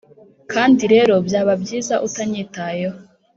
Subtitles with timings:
[0.53, 2.97] kandi rero byaba byiza utanyitayeho